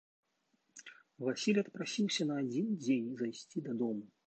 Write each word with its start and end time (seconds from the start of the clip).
Васіль 1.25 1.59
адпрасіўся 1.63 2.23
на 2.31 2.39
адзін 2.45 2.73
дзень 2.83 3.15
зайсці 3.23 3.57
дадому. 3.71 4.03